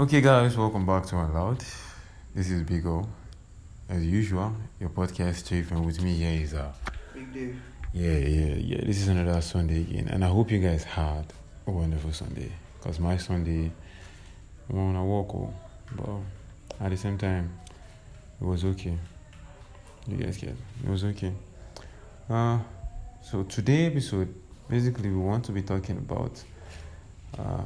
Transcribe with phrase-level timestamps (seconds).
[0.00, 1.62] Okay, guys, welcome back to Unloud.
[2.34, 3.06] This is Big O,
[3.86, 6.72] as usual, your podcast chief, and with me here is uh,
[7.12, 7.60] Big Dave.
[7.92, 8.80] yeah, yeah, yeah.
[8.86, 11.26] This is another Sunday again, and I hope you guys had
[11.66, 12.50] a wonderful Sunday.
[12.80, 13.70] Cause my Sunday,
[14.70, 15.52] I'm on a walk, oh,
[15.94, 17.52] but at the same time,
[18.40, 18.96] it was okay.
[20.08, 20.56] You guys get?
[20.82, 21.34] It was okay.
[22.30, 22.58] Uh,
[23.20, 24.34] so today episode,
[24.66, 26.42] basically, we want to be talking about
[27.38, 27.64] uh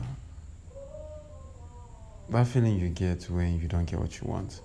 [2.30, 4.60] that feeling you get when you don't get what you want.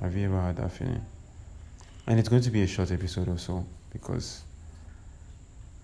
[0.00, 1.04] Have you ever had that feeling?
[2.06, 4.42] And it's going to be a short episode also because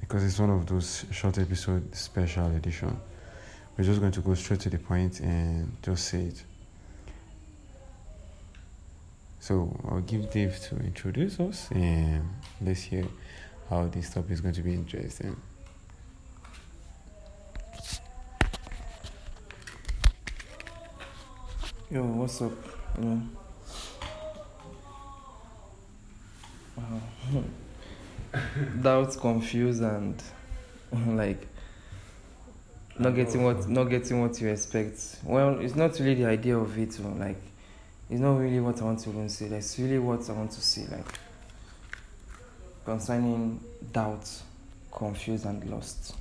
[0.00, 2.98] because it's one of those short episode special edition.
[3.76, 6.42] We're just going to go straight to the point and just say it.
[9.40, 12.28] So I'll give Dave to introduce us and
[12.60, 13.06] let's hear
[13.68, 15.36] how this topic is going to be interesting.
[21.96, 22.52] Yo, what's up?
[22.98, 23.22] You know.
[26.78, 28.38] Uh,
[28.82, 30.22] doubts, confused, and
[31.06, 31.48] like
[32.98, 35.20] not getting what not getting what you expect.
[35.24, 37.00] Well, it's not really the idea of it.
[37.00, 37.40] Like,
[38.10, 39.48] it's not really what I want to even say.
[39.48, 40.84] That's really what I want to say.
[40.94, 41.18] Like,
[42.84, 43.58] concerning
[43.90, 44.30] doubt,
[44.92, 46.14] confused, and lost.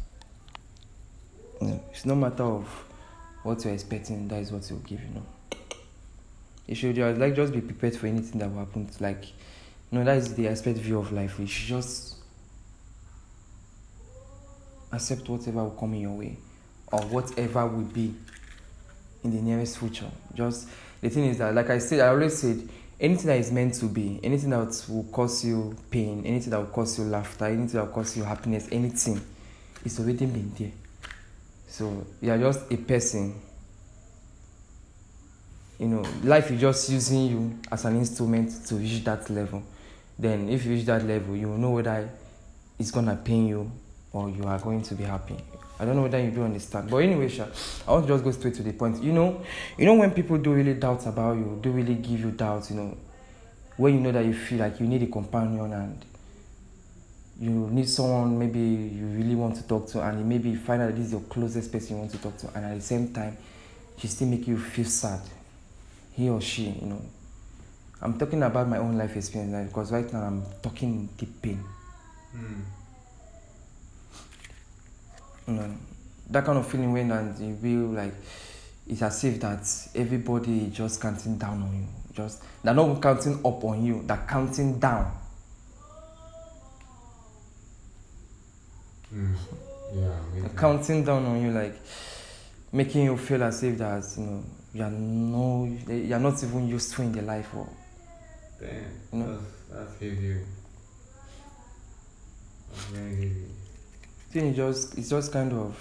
[1.59, 2.65] Know, it's no matter of
[3.43, 4.29] what you're expecting.
[4.29, 5.01] That is what you'll give.
[5.01, 5.25] You know.
[6.67, 8.89] You should just like just be prepared for anything that will happen.
[8.99, 9.25] Like,
[9.91, 11.39] you know, that is the aspect view of life.
[11.39, 12.15] You should just
[14.91, 16.37] accept whatever will come in your way,
[16.91, 18.13] or whatever will be
[19.23, 20.09] in the nearest future.
[20.33, 20.67] Just
[21.01, 22.67] the thing is that, like I said, I always said,
[22.99, 26.67] anything that is meant to be, anything that will cause you pain, anything that will
[26.67, 29.21] cause you laughter, anything that will cause you happiness, anything,
[29.83, 30.71] it's already been there.
[31.67, 33.35] So you are just a person
[35.79, 39.63] you know life is just using you as an instrument to reach that level.
[40.17, 42.09] Then if you reach that level you will know whether
[42.79, 43.71] it's gonna pain you
[44.13, 45.35] or you are going to be happy.
[45.77, 46.89] I don't know whether you do understand.
[46.89, 47.45] But anyway sha
[47.87, 49.03] i want to just go straight to the point.
[49.03, 49.41] You know
[49.77, 52.77] you know when people do really doubt about you do really give you doubts you
[52.77, 52.97] know
[53.77, 56.05] when you know that you feel like you need a companion and
[57.39, 60.95] you need someone maybe you really want to talk to and maybe you find out
[60.95, 63.35] this is your closest person you want to talk to and at the same time
[63.97, 65.19] she still make you feel sad
[66.15, 67.01] he or she, you know.
[68.01, 71.63] I'm talking about my own life experience now because right now I'm talking deep pain.
[72.31, 72.61] Hmm.
[75.47, 75.75] You know,
[76.29, 78.13] that kind of feeling when and you feel like
[78.87, 81.87] it's as if that everybody is just counting down on you.
[82.13, 85.11] Just they're not counting up on you, they're counting down.
[89.09, 89.33] Hmm.
[89.93, 91.75] Yeah, They're counting down on you, like
[92.71, 94.43] making you feel as if that you know
[94.75, 97.67] you're no you're not even useful in their life or
[98.59, 99.37] Damn, No.
[99.37, 100.39] that's, that's heavy.
[102.69, 104.49] That's very heavy.
[104.49, 105.75] is just it's just kind of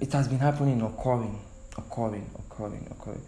[0.00, 1.38] it has been happening occurring
[1.76, 3.22] occurring occurring occurring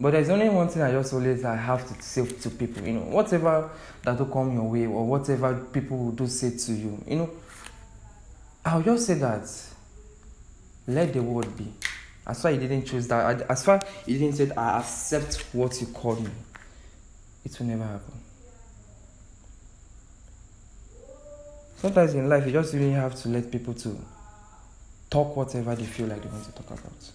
[0.00, 2.94] but there's only one thing i just always i have to say to people you
[2.94, 3.68] know whatever
[4.02, 7.30] that will come your way or whatever people will do say to you you know
[8.64, 9.46] i'll just say that
[10.86, 11.66] let the word be
[12.26, 13.42] as far you didn't choose that.
[13.48, 16.30] As far you didn't say i accept what you called me.
[17.44, 18.14] It will never happen.
[21.76, 23.96] Sometimes in life you just really have to let people to
[25.08, 27.10] talk whatever they feel like they want to talk about.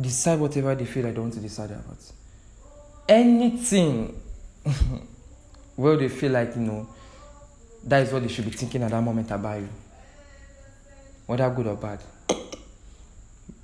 [0.00, 1.98] Decide whatever they feel like they want to decide about.
[3.08, 4.20] Anything
[5.76, 6.88] where they feel like you know
[7.84, 9.68] that is what they should be thinking at that moment about you
[11.26, 12.00] whether good or bad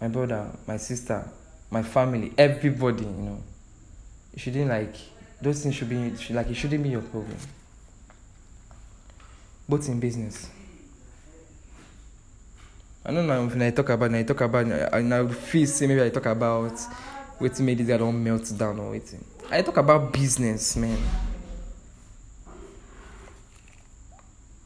[0.00, 1.28] my brother my sister
[1.70, 3.42] my family everybody you know
[4.32, 4.94] you shouldn't like
[5.40, 7.36] those things should be should, like it shouldn't be your problem
[9.68, 10.48] both in business.
[13.04, 16.02] I don't know when I talk about, I talk about, and I feel say maybe
[16.02, 16.72] I talk about
[17.38, 19.22] wetin make this guy don melt down or wetin.
[19.50, 20.98] I talk about business, man.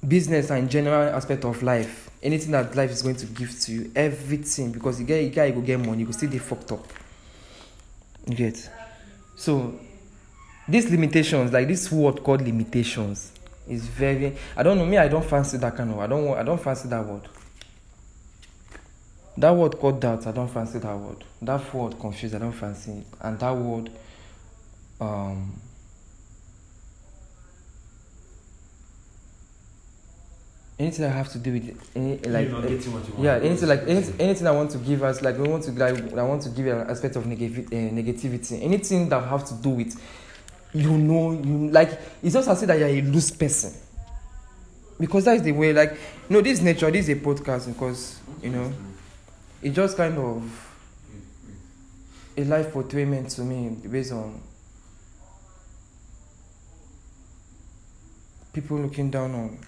[0.07, 2.10] Business and general aspect of life.
[2.23, 4.73] Anything that life is going to give to you, everything.
[4.73, 6.85] Because you get, you guy you go get money, you go still dey fucked up.
[8.27, 8.71] You get.
[9.37, 9.79] So
[10.69, 13.33] these limitations, like this word called limitations,
[13.71, 16.43] is very i don't know me i don't fancy that kind of i don't i
[16.43, 17.23] don't fancy that word
[19.37, 22.91] that word called doubt i don't fancy that word that word confused i don't fancy
[22.91, 23.91] it and that word
[25.01, 25.53] um
[30.81, 33.69] anything I have to do with any, like You're not uh, getting what yeah anything
[33.69, 36.43] like anything, anything I want to give us like we want to like I want
[36.43, 38.63] to give an aspect of negative uh, negativity.
[38.63, 40.01] Anything that have to do with
[40.73, 43.75] you know you like it's just as if that you're a loose person.
[44.99, 45.97] Because that is the way like
[46.31, 48.73] no this is nature this is a podcast because you know
[49.63, 50.67] it just kind of
[52.39, 54.41] a life portrayment to me based on
[58.55, 59.59] people looking down on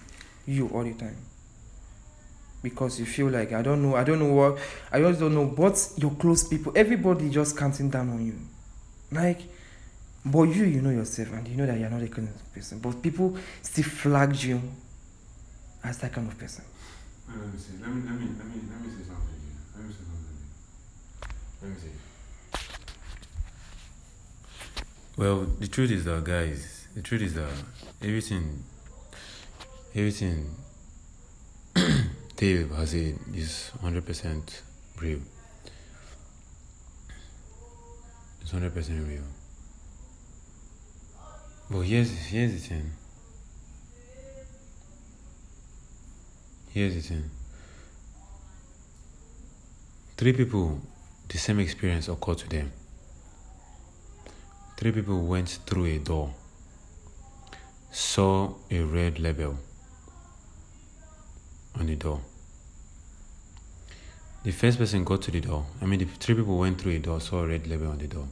[0.45, 1.17] you all the time
[2.61, 4.57] because you feel like I don't know, I don't know what,
[4.91, 8.35] I just don't know what your close people, everybody just counting down on you,
[9.11, 9.41] like,
[10.25, 12.79] but you, you know yourself and you know that you're not a kind of person,
[12.79, 14.61] but people still flagged you
[15.83, 16.63] as that kind of person.
[17.27, 17.73] Let me see.
[17.81, 19.39] Let me let me let me let me say something.
[19.43, 19.57] Here.
[19.75, 20.37] Let me say something.
[21.21, 21.61] here.
[21.61, 21.93] Let me see.
[25.17, 26.87] Well, the truth is that, guys.
[26.95, 27.49] The truth is that
[28.01, 28.63] everything,
[29.95, 30.55] everything
[32.35, 34.63] Dave has said is hundred percent
[34.99, 35.19] real.
[38.41, 39.21] It's hundred percent real.
[41.69, 42.91] But here's here's the thing.
[46.71, 47.29] Here's the thing.
[50.17, 50.81] Three people,
[51.27, 52.71] the same experience occurred to them.
[54.77, 56.33] Three people went through a door,
[57.91, 59.59] saw a red label
[61.79, 62.21] on the door.
[64.43, 65.65] The first person got to the door.
[65.81, 68.07] I mean, the three people went through the door, saw a red label on the
[68.07, 68.27] door.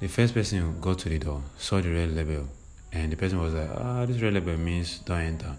[0.00, 2.48] The first person got to the door, saw the red label,
[2.92, 5.56] and the person was like, ah, this red label means don't enter.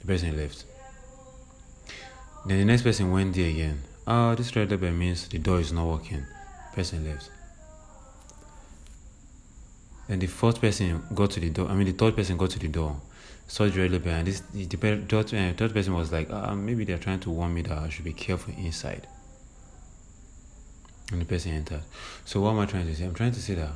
[0.00, 0.64] The person left.
[2.44, 3.82] Then the next person went there again.
[4.06, 6.26] Ah, this red label means the door is not working.
[6.70, 7.30] The Person left.
[10.08, 11.68] Then the fourth person got to the door.
[11.68, 13.00] I mean, the third person got to the door,
[13.48, 17.30] the and this the third, uh, third person was like, ah, maybe they're trying to
[17.30, 19.06] warn me that I should be careful inside.
[21.12, 21.82] And the person entered.
[22.24, 23.04] So what am I trying to say?
[23.04, 23.70] I'm trying to say that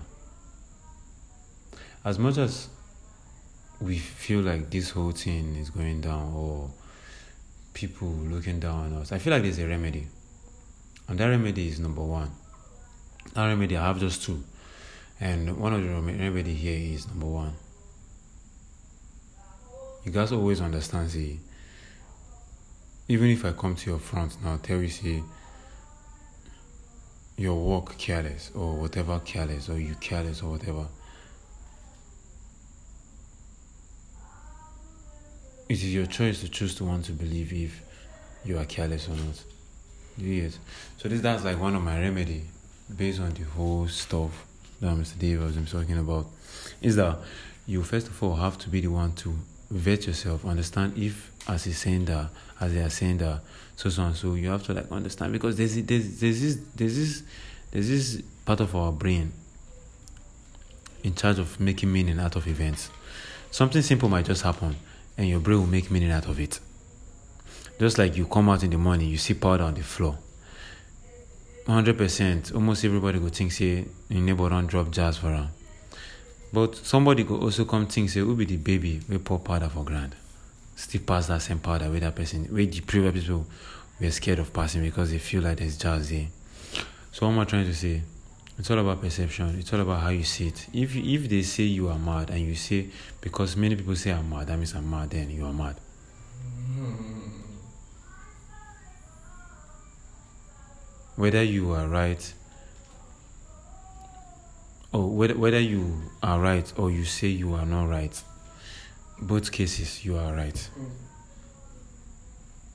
[2.05, 2.69] as much as
[3.81, 6.70] we feel like this whole thing is going down or
[7.75, 10.06] people looking down on us, I feel like there's a remedy.
[11.08, 12.31] And that remedy is number one.
[13.34, 14.43] That remedy, I have just two.
[15.20, 17.55] And one of the remedy here is number one.
[20.05, 21.41] You guys always understand, see,
[23.08, 25.23] even if I come to your front now, tell you, see,
[27.37, 30.87] your work careless or whatever careless or you careless or whatever.
[35.70, 37.81] It is your choice to choose to want to believe if
[38.44, 39.43] you are careless or not.
[40.19, 40.58] Yes.
[40.99, 42.43] So this that's like one of my remedy
[42.94, 44.46] based on the whole stuff
[44.81, 45.19] that Mr.
[45.19, 46.26] Dave was talking about.
[46.82, 47.20] Is that
[47.67, 49.38] you first of all have to be the one to
[49.70, 52.28] vet yourself, understand if as saying that,
[52.61, 53.40] as they are saying that,
[53.76, 56.96] so so and so, you have to like understand because there's there's there's this there's
[56.96, 57.22] this
[57.70, 59.32] there's this part of our brain
[61.02, 62.90] in charge of making meaning out of events.
[63.50, 64.76] Something simple might just happen
[65.17, 66.61] and your brain will make meaning out of it.
[67.78, 70.19] Just like you come out in the morning, you see powder on the floor.
[71.67, 75.50] 100%, almost everybody would think say your neighbor don't drop jazz for her.
[76.52, 79.85] But somebody could also come think say who be the baby we pour powder for
[79.85, 80.17] grand.
[80.75, 83.47] Still pass that same powder with that person where the previous people
[84.00, 86.26] were scared of passing because they feel like there's jazz there.
[87.12, 88.02] So what am I trying to say?
[88.58, 89.58] It's all about perception.
[89.58, 90.67] It's all about how you see it.
[90.72, 92.89] If if they say you are mad and you say
[93.20, 95.77] because many people say I'm mad, that means I'm mad, then you are mad.
[96.75, 97.20] Hmm.
[101.17, 102.34] Whether you are right
[104.93, 108.23] or whether whether you are right or you say you are not right,
[109.20, 110.70] both cases you are right.
[110.79, 110.91] Mm.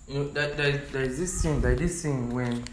[0.08, 2.64] You know, that there, there is this thing, there is this thing when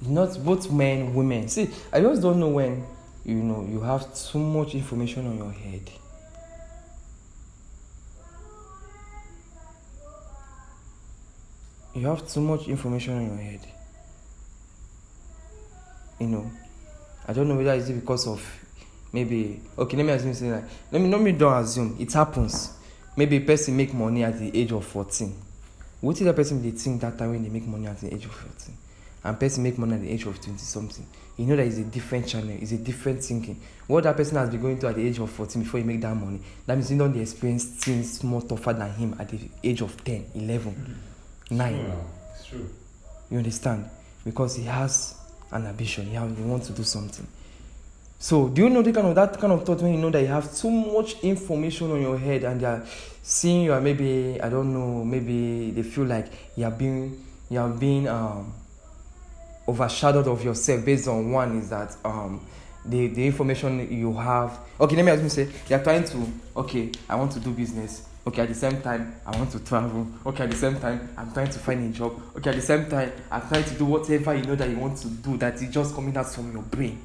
[0.00, 1.48] not both men, women.
[1.48, 2.84] See, I just don't know when
[3.24, 5.90] you know you have too much information on your head.
[11.94, 13.60] You have too much information on your head.
[16.18, 16.50] You know,
[17.26, 18.42] I don't know whether it's because of
[19.12, 19.96] maybe okay.
[19.96, 22.72] Let me assume say like let me let me don't assume it happens.
[23.16, 25.34] Maybe a person make money at the age of fourteen.
[26.00, 28.24] What is that person they think that time when they make money at the age
[28.24, 28.76] of fourteen?
[29.24, 31.84] and person make money at the age of 20 something you know that it's a
[31.84, 35.06] different channel it's a different thinking what that person has been going through at the
[35.06, 38.42] age of 14 before he make that money that means he don't experience things more
[38.42, 41.56] tougher than him at the age of 10 11 mm-hmm.
[41.56, 41.92] 9
[42.34, 42.68] it's true.
[43.30, 43.88] you understand
[44.24, 45.14] because he has
[45.52, 46.06] an ambition.
[46.06, 47.26] He, has, he wants to do something.
[48.18, 50.20] So do you know the kind of that kind of thought when you know that
[50.20, 52.84] you have too much information on your head and they are
[53.22, 57.58] seeing you and maybe I don't know, maybe they feel like you are being you
[57.58, 58.52] are being um
[59.66, 62.46] overshadowed of yourself based on one is that um
[62.84, 64.56] the the information you have.
[64.80, 67.50] Okay let me ask you say you are trying to okay i want to do
[67.50, 70.06] business okay at the same time i want to travel.
[70.24, 72.20] Okay at the same time i'm trying to find a job.
[72.36, 74.96] Okay at the same time i'm trying to do whatever you know that you want
[74.98, 77.02] to do that is just coming out from your brain.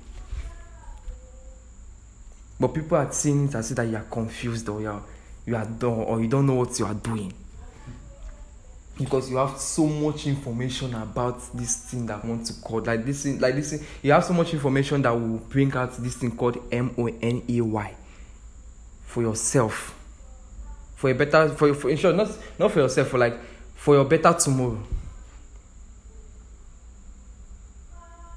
[2.59, 5.03] But people are seeing it as if that you are confused or you are
[5.45, 7.33] you are done or you don't know what you are doing.
[8.97, 13.23] Because you have so much information about this thing that want to call like this
[13.23, 16.35] thing like this thing you have so much information that will bring out this thing
[16.35, 17.95] called m-o-n-e-y
[19.05, 19.93] for yourself
[20.97, 22.27] for a better for, for in short not
[22.59, 23.39] not for yourself for like
[23.75, 24.83] for your better tomorrow.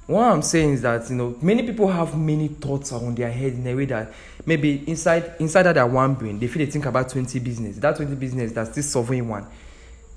[0.07, 3.53] What i'm saying is that you know many people have many thoughts around their head
[3.53, 4.13] in a way that
[4.45, 7.77] maybe inside inside that one brain they feel they think about 20 business.
[7.77, 9.45] That 20 business that's still solving one.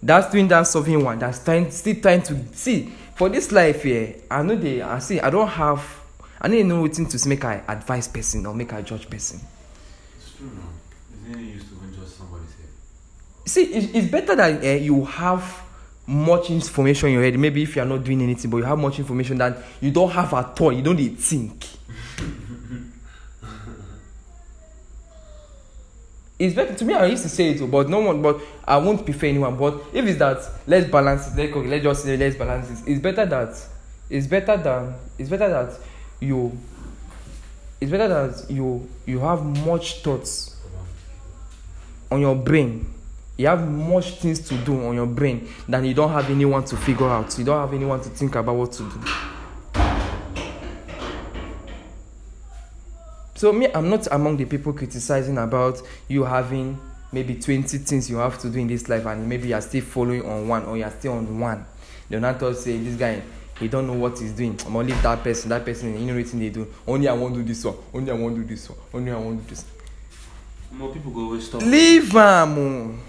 [0.00, 4.16] That's doing that solving one that's trying still trying to see for this life here
[4.30, 6.00] i know they i see i don't have
[6.40, 9.40] i no know wetin to make i advise person or make i judge person.
[10.16, 10.62] it's true no
[11.12, 11.73] it's any use to
[12.24, 13.48] somebody's head.
[13.48, 13.62] see
[13.98, 15.62] it's better that uh, you have
[16.06, 17.38] much information in your head.
[17.38, 20.10] Maybe if you are not doing anything but you have much information that you don't
[20.10, 20.72] have at all.
[20.72, 21.66] You don't dey think.
[26.36, 29.04] It's better to me i used to say it but no one but i won't
[29.04, 29.56] prefer anyone.
[29.56, 31.36] But if it's that let's balance it.
[31.38, 32.90] Let's let's just say let's balance it.
[32.90, 33.56] It's better that
[34.10, 35.78] it's better than it's better that
[36.20, 36.58] you
[37.80, 40.53] it's better that you you have much thoughts
[42.10, 42.92] on your brain.
[43.36, 46.76] You have much things to do on your brain than you don't have anyone to
[46.76, 47.36] figure out.
[47.36, 49.00] You don't have anyone to think about what to do.
[53.36, 56.78] So me i'm not among the people criticizing about you having
[57.12, 59.82] maybe 20 things you have to do in this life and maybe you are still
[59.82, 61.66] following on one or you are still on one.
[62.12, 63.20] All say this guy
[63.58, 64.58] he don't know what he's doing.
[64.66, 65.48] I'm gonna leave that person.
[65.50, 66.72] That person you know they do.
[66.86, 67.76] Only i wan do this one.
[67.92, 68.78] Only i wan do this one.
[68.92, 69.64] Only i wan do this
[70.76, 71.62] more people go always stop.
[71.62, 73.00] leave am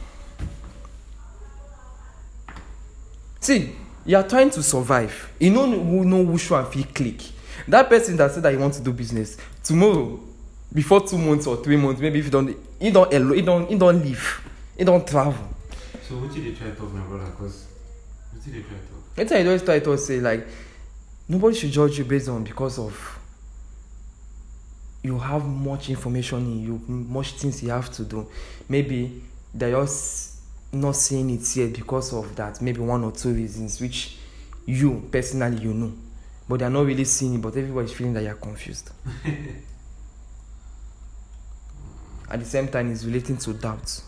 [3.40, 3.72] see
[4.06, 5.32] you are trying to survive.
[5.40, 7.22] You no know which one fit click.
[7.68, 10.20] That person that say that he want to do business tomorrow
[10.72, 13.66] before two months or three months maybe if you don he don elo he don
[13.66, 14.42] he don leave.
[14.78, 15.34] He don travel.
[16.08, 17.32] So wetin dey try talk my brother?
[17.32, 17.66] Cause
[18.36, 19.16] wetin dey try talk.
[19.18, 20.46] wetin i dey always try talk say like
[21.28, 23.20] nobody should judge you based on because of
[25.06, 28.28] you have much information in you much things you have to do.
[28.68, 29.22] Maybe
[29.54, 30.40] they're just
[30.72, 32.60] not seeing it yet because of that.
[32.62, 34.18] Maybe one or two reasons which
[34.66, 35.94] you personally you know.
[36.50, 38.90] But they are not really seeing it but everybody is feeling that you are confused.
[42.30, 44.02] At the same time it's relating to doubt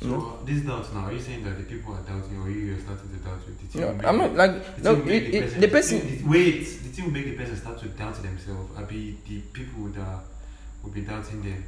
[0.00, 0.38] so No.
[0.46, 3.10] this doubt now are you saying that the people are doubting or you are starting
[3.10, 5.60] to doubt you the no i'm not like the no thing will make it, the
[5.60, 8.82] the person the- wait the thing will make the person start to doubt themselves I
[8.84, 10.20] be the people that
[10.82, 11.64] will be doubting them.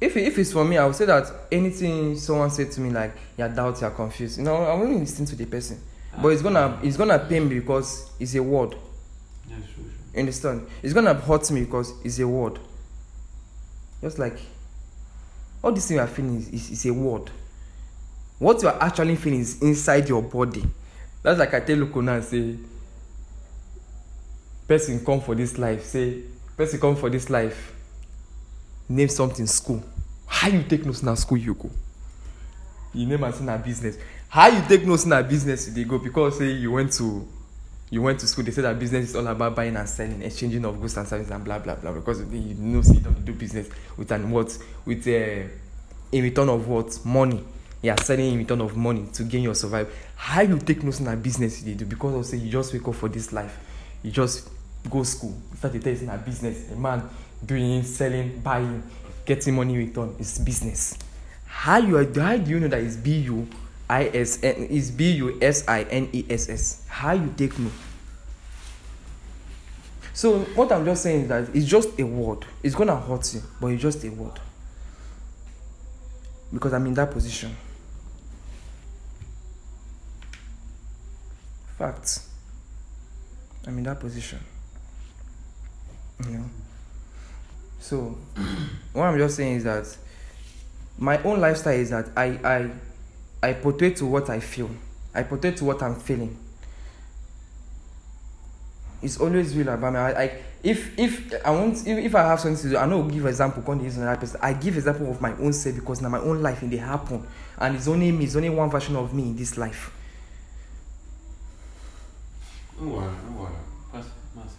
[0.00, 3.12] if if it's for me i would say that anything someone said to me like
[3.38, 5.78] you're doubt you're confused you know i won't listen to the person
[6.20, 6.80] but it's gonna ah.
[6.82, 8.74] it's gonna pain me because it's a word
[9.48, 9.84] yeah sure sure.
[10.14, 12.58] you understand it's gonna hurt me because it's a word
[14.02, 14.36] just like
[15.62, 17.30] all this thing you are feeling is, is, is a word.
[18.38, 20.64] What you are actually feeling is inside your body.
[21.22, 22.56] That's like i tell lukuna and say
[24.66, 26.22] person come for this life say
[26.56, 27.74] person come for this life
[28.88, 29.82] name something school.
[30.26, 31.70] How you take notes na school you go?
[32.94, 33.98] You name am say na business.
[34.28, 35.98] How you take notes na business you dey go?
[35.98, 37.26] Because say you went to
[37.90, 40.64] you went to school they say that business is all about buying and selling exchanging
[40.64, 43.68] of goods and services and blah blah blah because you know you don do business
[43.96, 45.48] with an what with uh,
[46.12, 47.04] in return of what?
[47.04, 47.44] Money.
[47.82, 49.90] You are selling in return of money to gain your survival.
[50.14, 51.86] How you take notes na business you do?
[51.86, 53.58] Because of say you just wake up for this life
[54.02, 54.48] you just
[54.88, 57.02] go school you start to tell you say na business a man
[57.44, 58.82] doing selling buying
[59.24, 60.96] getting money in return is business.
[61.46, 63.46] How you are how do you know that it's b u
[63.90, 66.82] i s n is b u s i n e s s.
[66.86, 67.72] How you take know?
[70.14, 72.46] So what i'm just saying is that it's just a word.
[72.62, 74.38] It's gonna hurt you but it's just a word.
[76.52, 77.56] Because i'm in that position.
[81.76, 82.20] Fact
[83.66, 84.38] i'm in that position.
[86.28, 86.50] You know?
[87.80, 88.16] So
[88.92, 89.96] what i'm just saying is that
[90.96, 92.70] my own lifestyle is that i i
[93.42, 94.70] i portray to what i feel
[95.14, 96.36] i portray to what i'm feeling
[99.02, 99.98] it's always real about me.
[99.98, 103.02] I, like if if I want if, if I have something to do, I know
[103.04, 103.62] give example.
[103.62, 104.38] Can't use another person.
[104.42, 107.26] I give example of my own self because now my own life and they happen,
[107.58, 108.24] and it's only me.
[108.24, 109.90] It's only one version of me in this life.
[112.78, 113.54] No water, no water.
[113.92, 114.56] Pass, pass.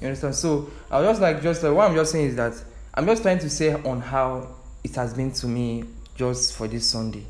[0.00, 0.34] You understand?
[0.34, 2.54] So I was just like just uh, what I'm just saying is that
[2.94, 4.48] I'm just trying to say on how
[4.82, 5.84] it has been to me
[6.14, 7.26] just for this Sunday.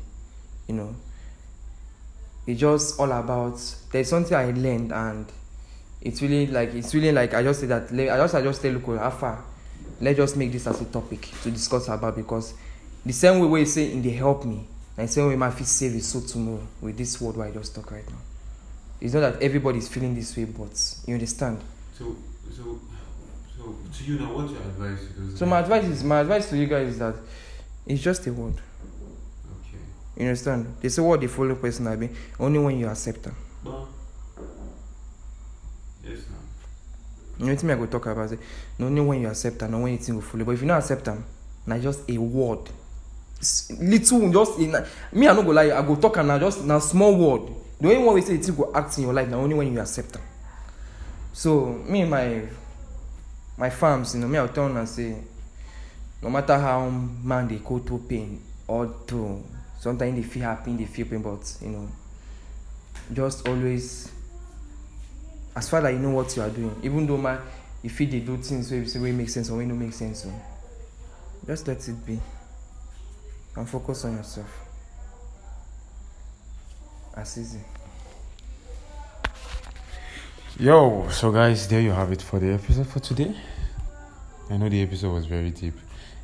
[0.67, 0.95] You know,
[2.47, 3.59] it's just all about
[3.91, 5.25] there's something I learned and
[6.01, 8.71] it's really like it's really like I just say that I just I just tell
[8.71, 9.43] look how far
[10.01, 12.53] let's just make this as a topic to discuss about because
[13.05, 14.65] the same way you say in the help me
[14.97, 17.51] and the same way my feel save is so tomorrow with this word where I
[17.51, 18.17] just talk right now.
[19.01, 21.59] It's not that everybody's feeling this way, but you understand.
[21.97, 22.15] So,
[22.49, 22.79] so,
[23.57, 24.99] so, to you now, what's your advice?
[25.37, 27.15] So my advice is my advice to you guys is that
[27.85, 28.55] it's just a word.
[30.17, 30.75] You understand?
[30.81, 33.35] They say what the follow person I be only when you accept them.
[36.03, 36.37] Yes, now.
[37.37, 38.39] You know what I go talk about it.
[38.79, 40.45] Not only when you accept them, not when you think will follow.
[40.45, 41.25] But if you not accept them,
[41.65, 42.69] now just a word.
[43.79, 44.71] Little just in
[45.11, 47.51] me, I no go lie, I go talk and now just now small word.
[47.81, 49.79] The only one we say it go act in your life now only when you
[49.81, 50.21] accept them.
[51.33, 52.43] So me and my
[53.57, 55.17] my farms, you know, me I'll tell and say
[56.21, 59.43] no matter how man they go through pain or through
[59.85, 61.87] sometimes they feel happy, they feel pain, but you know,
[63.13, 64.11] just always
[65.55, 67.39] as far as you know what you are doing, even though
[67.83, 70.23] you feel they do things where say wey make sense or wey no make sense,
[70.23, 70.33] so
[71.45, 72.19] just let it be
[73.55, 74.49] and focus on yourself.
[77.15, 77.59] As easy.
[80.59, 83.35] Yo, so guys, there you have it for the episode for today.
[84.49, 85.75] I know the episode was very deep,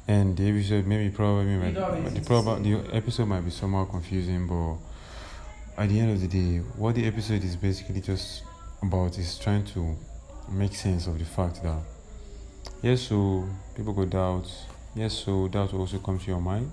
[0.08, 3.86] and the episode maybe probably might, the anything to prob- the episode might be somehow
[3.86, 8.44] confusing, but at the end of the day, what the episode is basically just
[8.82, 9.96] about is trying to
[10.50, 11.80] make sense of the fact that
[12.82, 14.50] yes, so people go doubt.
[14.96, 16.72] Yes, so doubt also come to your mind,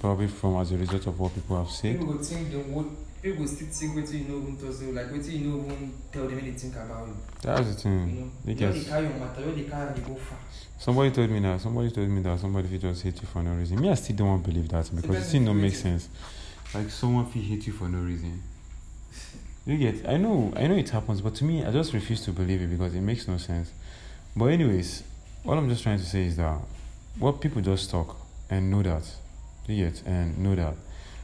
[0.00, 1.98] probably from as a result of what people have said.
[1.98, 2.86] People go think the what
[3.22, 6.26] people still think wetin you no even talk say like wetin you no even tell
[6.28, 7.16] them think about you.
[7.42, 8.06] That's the You thing.
[8.20, 10.38] know, you Because just dey carry your matter, you dey carry am dey go far.
[10.78, 13.52] Somebody told me that somebody told me that somebody fit just hate you for no
[13.54, 13.80] reason.
[13.80, 16.08] Me, I still don't want to believe that because it still don't make sense.
[16.74, 18.42] Like someone fit hate you for no reason.
[19.66, 20.08] You get?
[20.08, 22.68] I know, I know it happens, but to me, I just refuse to believe it
[22.68, 23.70] because it makes no sense.
[24.36, 25.02] But anyways,
[25.42, 26.58] what I'm just trying to say is that
[27.18, 28.16] what people just talk
[28.48, 29.02] and know that,
[29.66, 30.74] you get, and know that.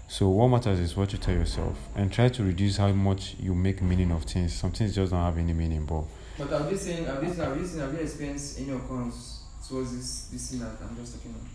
[0.06, 3.54] So what matters is what you tell yourself and try to reduce how much you
[3.54, 4.54] make meaning of things.
[4.54, 6.04] Some things just don't have any meaning, but
[6.38, 9.42] But have you seen have you seen have you seen have you experienced any occurrence
[9.66, 11.48] towards this this thing that I'm just talking about?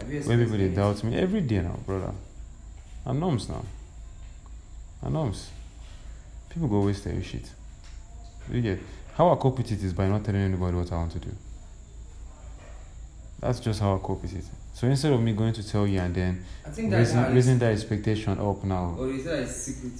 [0.00, 2.12] Have you When experienced people they doubt me every day now, brother.
[3.06, 3.64] I'm norms now.
[5.02, 5.50] I'm norms.
[6.50, 7.50] People go always tell you shit.
[8.50, 8.80] You get
[9.14, 11.30] how I cope with it is by not telling anybody what I want to do.
[13.40, 14.44] That's just how I cope with it.
[14.74, 17.34] So instead of me going to tell you and then I think that's raising, it
[17.34, 19.92] raising that expectation up now, Or is that a secret?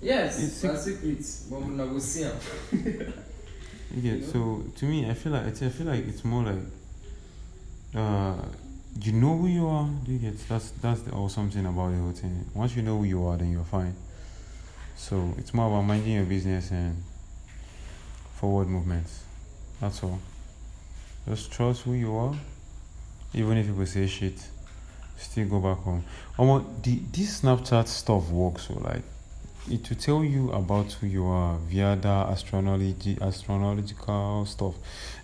[0.00, 2.32] Yes, It's it's a secret, but we not go see am.
[3.94, 4.24] you get.
[4.24, 6.64] So to me, I feel like I feel like it's more like,
[7.94, 8.34] uh,
[9.00, 9.88] you know who you are.
[10.04, 10.36] Do you get?
[10.48, 12.44] That's that's the awesome thing about the whole thing.
[12.54, 13.94] Once you know who you are, then you're fine.
[14.96, 17.02] So it's more about minding your business and
[18.34, 19.22] forward movements.
[19.80, 20.18] That's all.
[21.28, 22.34] Just trust who you are.
[23.34, 24.38] Even if people say shit,
[25.16, 26.04] still go back home.
[26.38, 29.02] Almost the this Snapchat stuff works so like
[29.70, 34.74] it will tell you about who you are via the astrology astrological stuff,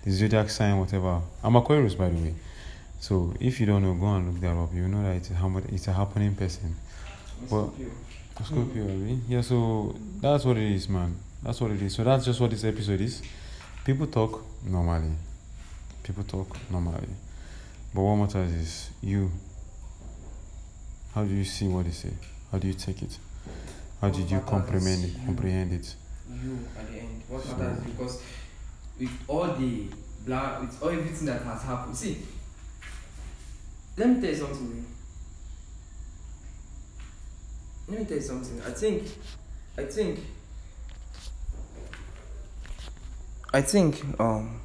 [0.05, 1.21] the zodiac sign, whatever.
[1.43, 2.35] I'm Aquarius by the way.
[3.01, 4.73] So if you don't know, go and look that up.
[4.75, 6.77] You know that it's a, it's a happening person.
[7.51, 7.73] Well,
[8.45, 9.21] Scorpio, really?
[9.29, 11.17] Yeah, so that's what it is, man.
[11.43, 11.95] That's what it is.
[11.95, 13.23] So that's just what this episode is.
[13.85, 15.13] People talk normally.
[16.09, 17.07] People talk normally.
[17.95, 19.31] But what matters is you.
[21.15, 22.13] How do you see what they say?
[22.51, 23.19] How do you take it?
[24.01, 25.11] How did you comprehend it?
[25.27, 25.95] Comprehend it?
[26.43, 27.23] you at the end.
[27.29, 28.23] What So- matters because
[28.99, 29.85] with all the
[30.25, 31.95] blah, with all everything that has happened.
[31.95, 32.23] See,
[33.99, 34.87] let me tell you something.
[37.89, 38.63] Let me tell you something.
[38.63, 39.03] I think,
[39.77, 40.21] I think,
[43.53, 44.61] I think, um,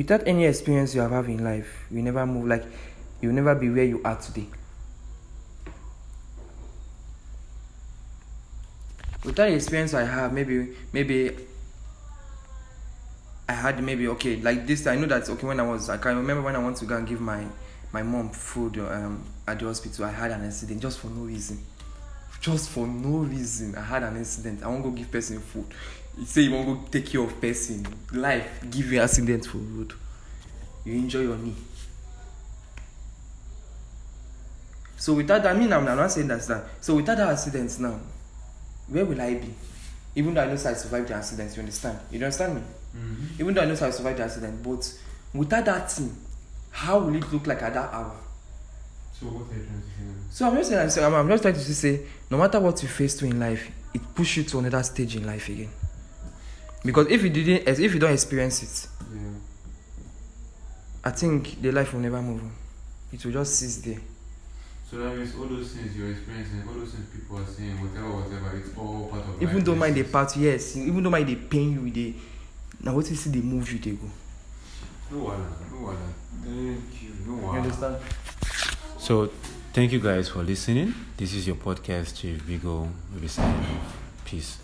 [0.00, 2.64] without any experience you have had in life, you never move like
[3.20, 4.46] you'll never be where you are today.
[9.24, 11.36] without the experience I have, maybe maybe
[13.46, 14.86] I had maybe okay like this.
[14.86, 16.96] I know that okay when I was I can remember when I want to go
[16.96, 17.44] and give my
[17.92, 20.06] my mom food um, at the hospital.
[20.06, 21.58] I had an accident just for no reason.
[22.40, 25.66] just for no reason i had an incident i wan go give person food
[26.24, 29.92] say you wan go take care of person life give you accident for road.
[30.84, 31.54] You injure your knee
[34.96, 36.64] so without that i mean i'm, not saying that's that.
[36.80, 37.98] So without that accident now
[38.88, 39.54] where will i be?
[40.14, 41.98] Even though i know say i survived the accident you understand?
[42.10, 42.62] You understand me?
[42.96, 43.40] Mm-hmm.
[43.40, 44.92] even though i know say i survived the accident but
[45.32, 46.16] without that thing
[46.70, 48.16] how will it look like at that hour?
[49.12, 50.30] So what are you trying to say?
[50.30, 53.14] So I'm just saying, I'm, I'm just trying to say, no matter what you face
[53.16, 55.68] to in life, it push you to another stage in life again.
[56.84, 59.30] Because if you didn't, if you don't experience it, Yeah.
[61.04, 62.52] I think the life will never move on.
[63.12, 63.98] It will just cease there.
[64.90, 68.10] So that means all those things you're experiencing, all those things people are saying, whatever,
[68.16, 70.12] whatever, it's all part of Even life though mind they lessons.
[70.12, 70.76] part, yes.
[70.76, 72.14] Even though mind they pain you, they
[72.82, 74.08] now what you see they move you, they go.
[75.12, 75.96] No wala, no wala.
[76.42, 77.10] Thank you.
[77.26, 77.96] No You understand?
[78.98, 79.30] So,
[79.72, 80.94] thank you guys for listening.
[81.16, 82.88] This is your podcast, Chief Big O.
[83.12, 83.96] We'll be signing off.
[84.24, 84.58] Peace.